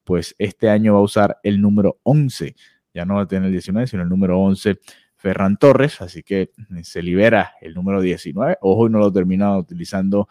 pues 0.04 0.34
este 0.38 0.68
año 0.68 0.94
va 0.94 1.00
a 1.00 1.02
usar 1.02 1.38
el 1.42 1.60
número 1.60 1.98
11, 2.02 2.54
ya 2.92 3.04
no 3.04 3.16
va 3.16 3.22
a 3.22 3.26
tener 3.26 3.46
el 3.46 3.52
19, 3.52 3.86
sino 3.86 4.02
el 4.02 4.08
número 4.08 4.38
11 4.40 4.78
Ferran 5.20 5.58
Torres, 5.58 6.00
así 6.00 6.22
que 6.22 6.50
se 6.82 7.02
libera 7.02 7.52
el 7.60 7.74
número 7.74 8.00
19. 8.00 8.56
Ojo, 8.62 8.86
y 8.86 8.90
no 8.90 8.98
lo 8.98 9.12
termina 9.12 9.56
utilizando 9.56 10.28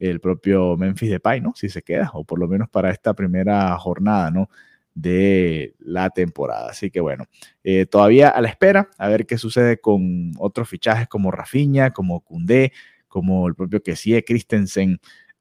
el 0.00 0.18
propio 0.20 0.76
Memphis 0.76 1.10
Depay, 1.10 1.40
¿no? 1.40 1.52
Si 1.54 1.68
se 1.68 1.82
queda, 1.82 2.10
o 2.14 2.24
por 2.24 2.40
lo 2.40 2.48
menos 2.48 2.68
para 2.68 2.90
esta 2.90 3.14
primera 3.14 3.76
jornada, 3.78 4.32
¿no? 4.32 4.50
De 4.94 5.74
la 5.78 6.10
temporada. 6.10 6.70
Así 6.70 6.90
que 6.90 7.00
bueno, 7.00 7.24
eh, 7.64 7.86
todavía 7.86 8.28
a 8.28 8.40
la 8.40 8.48
espera, 8.48 8.90
a 8.98 9.08
ver 9.08 9.26
qué 9.26 9.38
sucede 9.38 9.78
con 9.80 10.32
otros 10.38 10.68
fichajes 10.68 11.08
como 11.08 11.30
Rafinha, 11.30 11.92
como 11.92 12.20
Cundé, 12.20 12.72
como 13.08 13.48
el 13.48 13.54
propio 13.54 13.82
Kessie 13.82 14.24
Christensen, 14.24 15.00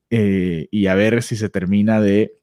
eh, 0.09 0.67
y 0.71 0.87
a 0.87 0.95
ver 0.95 1.23
si 1.23 1.35
se 1.35 1.49
termina 1.49 2.01
de 2.01 2.37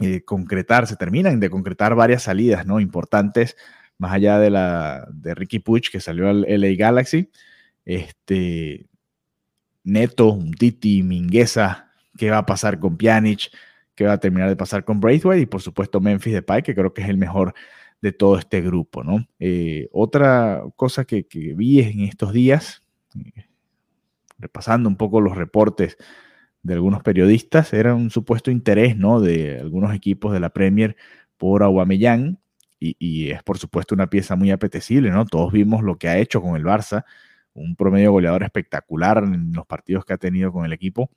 eh, 0.00 0.22
concretar, 0.22 0.86
se 0.86 0.96
terminan 0.96 1.40
de 1.40 1.50
concretar 1.50 1.94
varias 1.94 2.22
salidas, 2.22 2.66
¿no? 2.66 2.80
Importantes 2.80 3.56
más 3.98 4.12
allá 4.12 4.38
de 4.38 4.48
la 4.48 5.06
de 5.12 5.34
Ricky 5.34 5.58
Puch 5.58 5.90
que 5.90 6.00
salió 6.00 6.28
al 6.30 6.46
LA 6.48 6.74
Galaxy, 6.76 7.30
este 7.84 8.86
Neto, 9.84 10.38
Titi, 10.58 11.02
Mingueza, 11.02 11.90
qué 12.16 12.30
va 12.30 12.38
a 12.38 12.46
pasar 12.46 12.78
con 12.78 12.96
Pjanic, 12.96 13.50
qué 14.00 14.06
va 14.06 14.14
a 14.14 14.18
terminar 14.18 14.48
de 14.48 14.56
pasar 14.56 14.82
con 14.82 14.98
Braithwaite 14.98 15.42
y 15.42 15.46
por 15.46 15.60
supuesto 15.60 16.00
Memphis 16.00 16.32
Depay, 16.32 16.62
que 16.62 16.74
creo 16.74 16.94
que 16.94 17.02
es 17.02 17.08
el 17.10 17.18
mejor 17.18 17.52
de 18.00 18.12
todo 18.12 18.38
este 18.38 18.62
grupo, 18.62 19.04
¿no? 19.04 19.26
Eh, 19.38 19.90
otra 19.92 20.62
cosa 20.74 21.04
que, 21.04 21.26
que, 21.26 21.52
vi 21.52 21.80
en 21.80 22.00
estos 22.00 22.32
días, 22.32 22.82
eh, 23.14 23.44
repasando 24.38 24.88
un 24.88 24.96
poco 24.96 25.20
los 25.20 25.36
reportes 25.36 25.98
de 26.62 26.72
algunos 26.72 27.02
periodistas, 27.02 27.74
era 27.74 27.94
un 27.94 28.08
supuesto 28.08 28.50
interés, 28.50 28.96
¿no? 28.96 29.20
De 29.20 29.60
algunos 29.60 29.94
equipos 29.94 30.32
de 30.32 30.40
la 30.40 30.48
Premier 30.48 30.96
por 31.36 31.62
Aubameyang, 31.62 32.38
y, 32.78 33.28
es 33.32 33.42
por 33.42 33.58
supuesto 33.58 33.94
una 33.94 34.08
pieza 34.08 34.34
muy 34.34 34.50
apetecible, 34.50 35.10
¿no? 35.10 35.26
Todos 35.26 35.52
vimos 35.52 35.82
lo 35.82 35.98
que 35.98 36.08
ha 36.08 36.16
hecho 36.16 36.40
con 36.40 36.56
el 36.56 36.64
Barça, 36.64 37.04
un 37.52 37.76
promedio 37.76 38.12
goleador 38.12 38.44
espectacular 38.44 39.18
en 39.24 39.52
los 39.52 39.66
partidos 39.66 40.06
que 40.06 40.14
ha 40.14 40.16
tenido 40.16 40.52
con 40.52 40.64
el 40.64 40.72
equipo. 40.72 41.10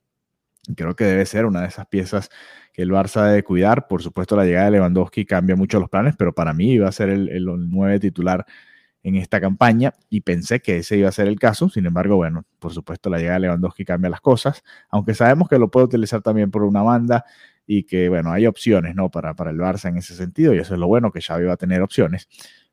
Creo 0.76 0.96
que 0.96 1.04
debe 1.04 1.26
ser 1.26 1.46
una 1.46 1.62
de 1.62 1.68
esas 1.68 1.88
piezas 1.88 2.30
que 2.72 2.82
el 2.82 2.92
Barça 2.92 3.28
debe 3.28 3.44
cuidar. 3.44 3.88
Por 3.88 4.02
supuesto, 4.02 4.36
la 4.36 4.46
llegada 4.46 4.66
de 4.66 4.72
Lewandowski 4.72 5.26
cambia 5.26 5.56
mucho 5.56 5.80
los 5.80 5.90
planes, 5.90 6.16
pero 6.18 6.34
para 6.34 6.54
mí 6.54 6.72
iba 6.72 6.88
a 6.88 6.92
ser 6.92 7.10
el, 7.10 7.30
el 7.30 7.46
9 7.46 8.00
titular 8.00 8.46
en 9.04 9.16
esta 9.16 9.42
campaña 9.42 9.94
y 10.10 10.22
pensé 10.22 10.62
que 10.62 10.78
ese 10.78 10.98
iba 10.98 11.10
a 11.10 11.12
ser 11.12 11.28
el 11.28 11.38
caso. 11.38 11.70
Sin 11.70 11.86
embargo, 11.86 12.16
bueno, 12.16 12.46
por 12.60 12.74
supuesto, 12.74 13.10
la 13.10 13.18
llegada 13.18 13.36
de 13.36 13.42
Lewandowski 13.42 13.86
cambia 13.86 14.10
las 14.10 14.22
cosas, 14.22 14.64
aunque 14.90 15.14
sabemos 15.14 15.50
que 15.50 15.60
lo 15.60 15.70
puede 15.70 15.86
utilizar 15.88 16.22
también 16.22 16.50
por 16.50 16.64
una 16.64 16.82
banda 16.82 17.26
y 17.68 17.84
que, 17.84 18.10
bueno, 18.10 18.32
hay 18.32 18.48
opciones, 18.48 18.96
¿no? 18.96 19.12
Para, 19.12 19.36
para 19.36 19.52
el 19.52 19.58
Barça 19.58 19.90
en 19.90 19.98
ese 19.98 20.16
sentido, 20.16 20.54
y 20.54 20.60
eso 20.60 20.74
es 20.74 20.80
lo 20.80 20.88
bueno, 20.88 21.12
que 21.12 21.22
Xavi 21.22 21.46
va 21.46 21.54
a 21.54 21.58
tener 21.58 21.82
opciones. 21.82 22.28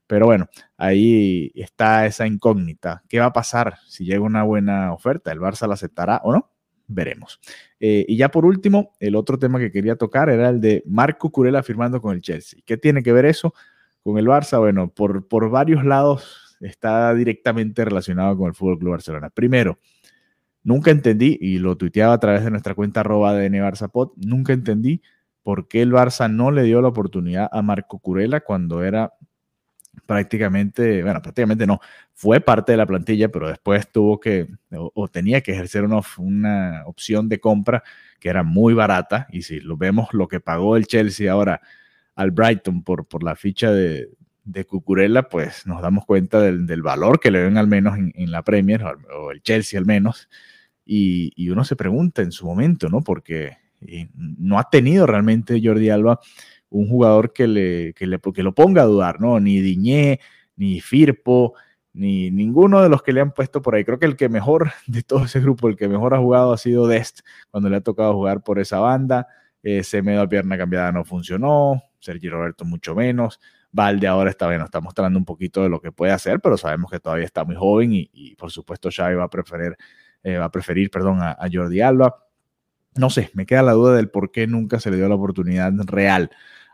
Pero 0.06 0.26
bueno, 0.26 0.48
ahí 0.76 1.52
está 1.54 2.06
esa 2.06 2.26
incógnita. 2.26 3.02
¿Qué 3.08 3.20
va 3.20 3.26
a 3.26 3.32
pasar 3.32 3.78
si 3.86 4.04
llega 4.04 4.22
una 4.22 4.42
buena 4.42 4.92
oferta? 4.92 5.30
¿El 5.30 5.38
Barça 5.40 5.68
la 5.68 5.74
aceptará 5.74 6.20
o 6.24 6.32
no? 6.32 6.50
Veremos. 6.92 7.40
Eh, 7.78 8.04
y 8.08 8.16
ya 8.16 8.30
por 8.30 8.44
último, 8.44 8.92
el 9.00 9.14
otro 9.14 9.38
tema 9.38 9.58
que 9.58 9.70
quería 9.70 9.96
tocar 9.96 10.28
era 10.28 10.48
el 10.48 10.60
de 10.60 10.82
Marco 10.86 11.30
Curela 11.30 11.62
firmando 11.62 12.00
con 12.00 12.14
el 12.14 12.20
Chelsea. 12.20 12.60
¿Qué 12.66 12.76
tiene 12.76 13.02
que 13.02 13.12
ver 13.12 13.26
eso 13.26 13.54
con 14.02 14.18
el 14.18 14.26
Barça? 14.26 14.58
Bueno, 14.58 14.92
por, 14.92 15.28
por 15.28 15.48
varios 15.50 15.84
lados 15.84 16.56
está 16.60 17.14
directamente 17.14 17.84
relacionado 17.84 18.36
con 18.36 18.48
el 18.48 18.54
Fútbol 18.54 18.78
Club 18.78 18.90
Barcelona. 18.92 19.30
Primero, 19.30 19.78
Nunca 20.62 20.90
entendí, 20.90 21.38
y 21.40 21.58
lo 21.58 21.76
tuiteaba 21.76 22.12
a 22.12 22.20
través 22.20 22.44
de 22.44 22.50
nuestra 22.50 22.74
cuenta 22.74 23.00
arroba 23.00 23.34
de 23.34 23.48
NBarzapod, 23.48 24.10
nunca 24.16 24.52
entendí 24.52 25.00
por 25.42 25.68
qué 25.68 25.80
el 25.80 25.92
Barça 25.92 26.30
no 26.30 26.50
le 26.50 26.64
dio 26.64 26.82
la 26.82 26.88
oportunidad 26.88 27.48
a 27.50 27.62
Marco 27.62 27.98
Curela 27.98 28.40
cuando 28.40 28.84
era 28.84 29.14
prácticamente, 30.10 31.04
bueno, 31.04 31.22
prácticamente 31.22 31.68
no, 31.68 31.78
fue 32.14 32.40
parte 32.40 32.72
de 32.72 32.78
la 32.78 32.86
plantilla, 32.86 33.28
pero 33.28 33.46
después 33.46 33.92
tuvo 33.92 34.18
que 34.18 34.48
o, 34.72 35.06
tenía 35.06 35.40
que 35.40 35.52
ejercer 35.52 35.84
una, 35.84 36.00
una, 36.18 36.82
opción 36.86 37.28
de 37.28 37.38
compra 37.38 37.84
que 38.18 38.28
era 38.28 38.42
muy 38.42 38.74
barata. 38.74 39.28
Y 39.30 39.42
si 39.42 39.60
lo 39.60 39.76
vemos, 39.76 40.08
lo 40.12 40.26
que 40.26 40.40
pagó 40.40 40.76
el 40.76 40.88
Chelsea 40.88 41.30
ahora 41.30 41.60
al 42.16 42.32
Brighton 42.32 42.82
por, 42.82 43.06
por 43.06 43.22
la 43.22 43.36
ficha 43.36 43.70
de, 43.70 44.10
de 44.42 44.64
Cucurella, 44.64 45.28
pues 45.28 45.64
nos 45.64 45.80
damos 45.80 46.04
cuenta 46.06 46.40
del, 46.40 46.66
del, 46.66 46.82
valor 46.82 47.20
que 47.20 47.30
le 47.30 47.44
ven 47.44 47.56
al 47.56 47.68
menos 47.68 47.96
en, 47.96 48.12
en 48.16 48.32
la 48.32 48.42
Premier, 48.42 48.82
o 49.16 49.30
el 49.30 49.42
Chelsea 49.42 49.78
al 49.78 49.86
menos. 49.86 50.28
Y, 50.84 51.48
uno 51.50 51.62
se 51.62 51.76
pregunta 51.76 52.20
en 52.22 52.32
su 52.32 52.46
momento, 52.46 52.88
¿no? 52.88 53.00
Porque 53.00 53.58
eh, 53.82 54.08
no 54.12 54.58
ha 54.58 54.68
tenido 54.70 55.06
realmente 55.06 55.60
Jordi 55.62 55.88
Alba 55.88 56.18
un 56.70 56.88
jugador 56.88 57.32
que, 57.32 57.46
le, 57.46 57.92
que, 57.94 58.06
le, 58.06 58.20
lo 58.36 58.54
ponga 58.54 58.82
a 58.82 58.86
dudar, 58.86 59.20
¿no? 59.20 59.38
Ni 59.40 59.60
Diñé, 59.60 60.20
ni 60.56 60.80
Firpo, 60.80 61.54
ni 61.92 62.30
ninguno 62.30 62.82
de 62.82 62.88
los 62.88 63.02
que 63.02 63.12
le 63.12 63.20
han 63.20 63.32
puesto 63.32 63.62
por 63.62 63.74
ahí. 63.74 63.84
Creo 63.84 63.98
que 63.98 64.06
el 64.06 64.16
que 64.16 64.28
mejor 64.28 64.72
de 64.86 65.02
todo 65.02 65.24
ese 65.24 65.40
grupo, 65.40 65.68
el 65.68 65.76
que 65.76 65.88
mejor 65.88 66.14
ha 66.14 66.18
jugado 66.18 66.52
ha 66.52 66.58
sido 66.58 66.86
Dest 66.86 67.20
cuando 67.50 67.68
le 67.68 67.76
ha 67.76 67.80
tocado 67.80 68.14
jugar 68.14 68.42
por 68.42 68.58
esa 68.58 68.78
banda. 68.78 69.28
Eh, 69.62 69.82
Semedo 69.82 70.22
a 70.22 70.28
pierna 70.28 70.56
cambiada 70.56 70.90
no 70.92 71.04
funcionó, 71.04 71.82
Sergi 71.98 72.28
Roberto 72.28 72.64
mucho 72.64 72.94
menos. 72.94 73.40
Valde 73.72 74.08
ahora 74.08 74.30
está 74.30 74.48
bien, 74.48 74.62
está 74.62 74.80
mostrando 74.80 75.18
un 75.18 75.24
poquito 75.24 75.62
de 75.62 75.68
lo 75.68 75.80
que 75.80 75.92
puede 75.92 76.12
hacer, 76.12 76.40
pero 76.40 76.56
sabemos 76.56 76.90
que 76.90 76.98
todavía 76.98 77.24
está 77.24 77.44
muy 77.44 77.54
joven 77.54 77.90
y, 77.92 78.34
por 78.36 78.50
supuesto 78.50 78.88
Xavi 78.90 79.14
va 79.14 79.24
a 79.24 79.30
preferir 79.30 79.76
eh, 80.24 80.36
a 80.36 80.50
preferir, 80.50 80.90
perdón, 80.90 81.20
a, 81.22 81.36
Jordi 81.50 81.80
Alba. 81.80 82.26
No 82.96 83.10
sé, 83.10 83.30
me 83.34 83.46
queda 83.46 83.62
la 83.62 83.72
duda 83.72 83.94
del 83.94 84.10
por 84.10 84.32
qué 84.32 84.46
nunca 84.46 84.80
se 84.80 84.90
le 84.90 84.96
dio 84.96 85.08
la 85.08 85.14
oportunidad 85.14 85.72
real 85.86 86.30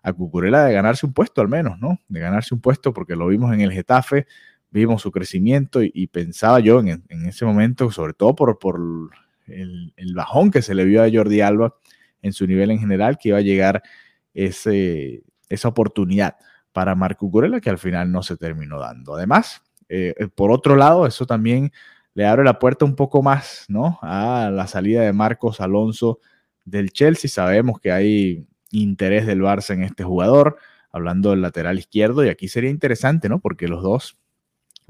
a 0.07 0.13
Cucurella 0.13 0.63
de 0.63 0.73
ganarse 0.73 1.05
un 1.05 1.13
puesto 1.13 1.41
al 1.41 1.49
menos, 1.49 1.81
¿no? 1.81 1.99
De 2.07 2.21
ganarse 2.21 2.55
un 2.55 2.61
puesto 2.61 2.93
porque 2.93 3.17
lo 3.17 3.27
vimos 3.27 3.53
en 3.53 3.61
el 3.61 3.73
Getafe, 3.73 4.29
vimos 4.71 5.03
su 5.03 5.11
crecimiento 5.11 5.81
y, 5.83 6.07
pensaba 6.07 6.61
yo 6.61 6.79
en, 6.79 7.03
ese 7.27 7.45
momento, 7.45 7.91
sobre 7.91 8.13
todo 8.13 8.37
por, 8.37 8.57
el, 9.49 10.15
bajón 10.15 10.53
que 10.53 10.63
se 10.63 10.77
le 10.77 10.85
vio 10.85 11.03
a 11.03 11.11
Jordi 11.13 11.41
Alba 11.41 11.75
en 12.23 12.33
su 12.33 12.47
nivel 12.47 12.71
en 12.71 12.79
general, 12.79 13.19
que 13.19 13.31
iba 13.31 13.39
a 13.39 13.41
llegar 13.41 13.83
esa 14.33 15.69
oportunidad 15.69 16.37
para 16.71 16.95
Marco 16.95 17.27
Cucurella 17.27 17.61
que 17.61 17.71
al 17.71 17.79
final 17.79 18.13
no 18.13 18.23
se 18.23 18.37
terminó 18.37 18.79
dando. 18.79 19.17
Además, 19.17 19.61
eh, 19.89 20.15
por 20.37 20.53
otro 20.53 20.77
lado, 20.77 21.09
eso 21.09 21.27
también 21.27 21.73
le 22.15 22.27
abre 22.27 22.45
la 22.45 22.61
puerta 22.61 22.85
un 22.85 22.95
poco 22.95 23.25
más, 23.25 23.65
¿no? 23.67 23.99
A 24.03 24.51
la 24.53 24.69
salida 24.69 25.03
de 25.03 25.13
Marcos 25.13 25.61
Alonso 25.61 26.21
del 26.65 26.93
Chelsea. 26.93 27.29
Sabemos 27.29 27.81
que 27.81 27.91
hay 27.91 28.47
interés 28.83 29.27
del 29.27 29.43
Barça 29.43 29.75
en 29.75 29.83
este 29.83 30.05
jugador, 30.05 30.59
hablando 30.93 31.31
del 31.31 31.43
lateral 31.43 31.79
izquierdo, 31.79 32.25
y 32.25 32.29
aquí 32.29 32.49
sería 32.49 32.71
interesante, 32.71 33.29
¿no? 33.29 33.41
Porque 33.41 33.69
los 33.69 33.83
dos, 33.83 34.19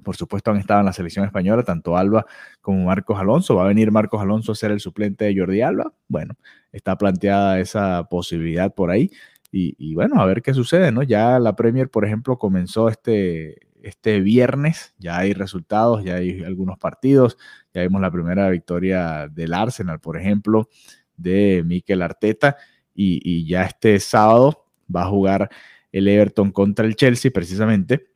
por 0.03 0.17
supuesto, 0.17 0.51
han 0.51 0.59
estado 0.59 0.81
en 0.81 0.87
la 0.87 0.93
selección 0.93 1.25
española, 1.25 1.63
tanto 1.63 1.97
Alba 1.97 2.27
como 2.61 2.85
Marcos 2.85 3.19
Alonso. 3.19 3.57
¿Va 3.57 3.65
a 3.65 3.69
venir 3.69 3.91
Marcos 3.91 4.21
Alonso 4.21 4.53
a 4.53 4.55
ser 4.55 4.71
el 4.71 4.81
suplente 4.81 5.25
de 5.25 5.39
Jordi 5.39 5.63
Alba? 5.63 5.93
Bueno, 6.09 6.35
está 6.73 6.97
planteada 6.99 7.59
esa 7.61 8.05
posibilidad 8.09 8.75
por 8.75 8.91
ahí. 8.91 9.11
Y, 9.53 9.95
bueno, 9.95 10.21
a 10.21 10.27
ver 10.27 10.43
qué 10.43 10.53
sucede, 10.53 10.93
¿no? 10.93 11.03
Ya 11.03 11.39
la 11.39 11.57
Premier, 11.57 11.89
por 11.89 12.05
ejemplo, 12.05 12.37
comenzó 12.39 12.91
este, 12.91 13.57
este 13.83 14.21
viernes. 14.21 14.95
Ya 14.99 15.17
hay 15.17 15.33
resultados, 15.33 16.05
ya 16.05 16.17
hay 16.17 16.43
algunos 16.45 16.79
partidos. 16.79 17.39
Ya 17.73 17.81
vimos 17.81 18.03
la 18.03 18.11
primera 18.11 18.51
victoria 18.51 19.29
del 19.29 19.55
Arsenal, 19.55 19.99
por 19.99 20.19
ejemplo, 20.19 20.69
de 21.17 21.63
Mikel 21.65 22.03
Arteta. 22.03 22.57
Y, 22.97 23.47
ya 23.47 23.65
este 23.65 24.01
sábado 24.01 24.67
va 24.95 25.03
a 25.03 25.09
jugar 25.09 25.51
el 25.93 26.09
Everton 26.09 26.51
contra 26.51 26.87
el 26.87 26.97
Chelsea, 26.97 27.31
precisamente. 27.31 28.07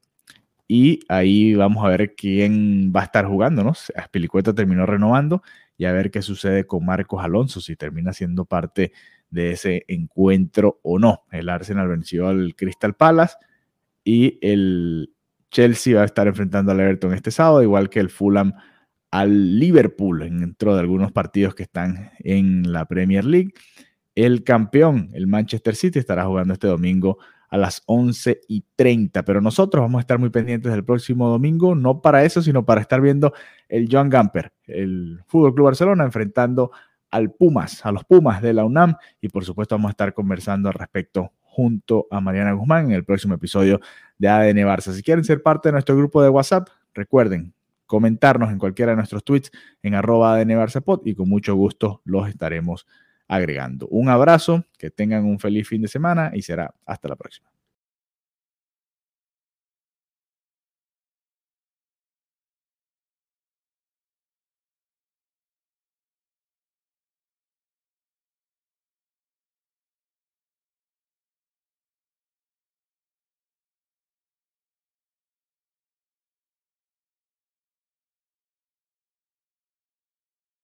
Y 0.66 1.00
ahí 1.08 1.54
vamos 1.54 1.84
a 1.84 1.88
ver 1.88 2.14
quién 2.14 2.92
va 2.94 3.02
a 3.02 3.04
estar 3.04 3.26
jugando, 3.26 3.64
¿no? 3.64 3.72
Aspilicueta 3.96 4.54
terminó 4.54 4.86
renovando 4.86 5.42
y 5.76 5.84
a 5.84 5.92
ver 5.92 6.10
qué 6.10 6.22
sucede 6.22 6.66
con 6.66 6.84
Marcos 6.84 7.22
Alonso, 7.22 7.60
si 7.60 7.76
termina 7.76 8.12
siendo 8.12 8.44
parte 8.44 8.92
de 9.30 9.52
ese 9.52 9.84
encuentro 9.88 10.80
o 10.82 10.98
no. 10.98 11.24
El 11.32 11.48
Arsenal 11.48 11.88
venció 11.88 12.28
al 12.28 12.54
Crystal 12.54 12.94
Palace 12.94 13.34
y 14.04 14.38
el 14.42 15.12
Chelsea 15.50 15.96
va 15.96 16.02
a 16.02 16.06
estar 16.06 16.26
enfrentando 16.26 16.72
al 16.72 16.80
Everton 16.80 17.14
este 17.14 17.30
sábado, 17.30 17.62
igual 17.62 17.90
que 17.90 18.00
el 18.00 18.10
Fulham 18.10 18.52
al 19.10 19.58
Liverpool 19.58 20.20
dentro 20.20 20.74
de 20.74 20.80
algunos 20.80 21.12
partidos 21.12 21.54
que 21.54 21.64
están 21.64 22.12
en 22.20 22.72
la 22.72 22.86
Premier 22.86 23.24
League. 23.24 23.52
El 24.22 24.44
campeón, 24.44 25.08
el 25.14 25.26
Manchester 25.26 25.74
City, 25.74 25.98
estará 25.98 26.26
jugando 26.26 26.52
este 26.52 26.66
domingo 26.66 27.16
a 27.48 27.56
las 27.56 27.82
11 27.86 28.42
y 28.48 28.66
30. 28.76 29.22
Pero 29.22 29.40
nosotros 29.40 29.80
vamos 29.80 29.98
a 29.98 30.02
estar 30.02 30.18
muy 30.18 30.28
pendientes 30.28 30.70
del 30.70 30.84
próximo 30.84 31.30
domingo, 31.30 31.74
no 31.74 32.02
para 32.02 32.22
eso, 32.22 32.42
sino 32.42 32.66
para 32.66 32.82
estar 32.82 33.00
viendo 33.00 33.32
el 33.66 33.88
Joan 33.90 34.10
Gamper, 34.10 34.52
el 34.66 35.22
Fútbol 35.26 35.54
Club 35.54 35.64
Barcelona, 35.68 36.04
enfrentando 36.04 36.70
al 37.10 37.32
Pumas, 37.32 37.86
a 37.86 37.92
los 37.92 38.04
Pumas 38.04 38.42
de 38.42 38.52
la 38.52 38.66
UNAM. 38.66 38.96
Y 39.22 39.30
por 39.30 39.46
supuesto, 39.46 39.74
vamos 39.76 39.88
a 39.88 39.92
estar 39.92 40.12
conversando 40.12 40.68
al 40.68 40.74
respecto 40.74 41.32
junto 41.40 42.06
a 42.10 42.20
Mariana 42.20 42.52
Guzmán 42.52 42.90
en 42.90 42.92
el 42.92 43.04
próximo 43.06 43.32
episodio 43.32 43.80
de 44.18 44.28
ADN 44.28 44.58
Barça. 44.66 44.92
Si 44.92 45.02
quieren 45.02 45.24
ser 45.24 45.42
parte 45.42 45.70
de 45.70 45.72
nuestro 45.72 45.96
grupo 45.96 46.22
de 46.22 46.28
WhatsApp, 46.28 46.68
recuerden 46.92 47.54
comentarnos 47.86 48.50
en 48.50 48.58
cualquiera 48.58 48.92
de 48.92 48.96
nuestros 48.96 49.24
tweets 49.24 49.50
en 49.82 49.94
arroba 49.94 50.34
ADN 50.34 50.50
Barça 50.50 51.00
y 51.06 51.14
con 51.14 51.26
mucho 51.26 51.54
gusto 51.54 52.02
los 52.04 52.28
estaremos 52.28 52.86
agregando. 53.30 53.86
Un 53.88 54.08
abrazo, 54.08 54.64
que 54.76 54.90
tengan 54.90 55.24
un 55.24 55.38
feliz 55.38 55.68
fin 55.68 55.80
de 55.80 55.88
semana 55.88 56.32
y 56.34 56.42
será 56.42 56.74
hasta 56.84 57.08
la 57.08 57.14
próxima. 57.14 57.48